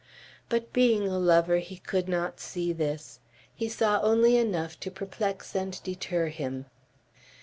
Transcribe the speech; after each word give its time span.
But 0.49 0.73
being 0.73 1.07
a 1.07 1.19
lover, 1.19 1.57
he 1.57 1.77
could 1.77 2.07
not 2.09 2.39
see 2.39 2.73
this. 2.73 3.19
He 3.53 3.69
saw 3.69 4.01
only 4.01 4.35
enough 4.35 4.79
to 4.79 4.89
perplex 4.89 5.53
and 5.53 5.79
deter 5.83 6.29
him. 6.29 6.65